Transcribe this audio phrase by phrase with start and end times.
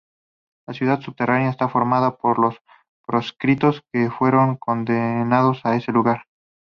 [0.67, 2.55] La Ciudad Subterránea está formada por los
[3.05, 6.23] Proscritos, que fueron condenados a ese lugar.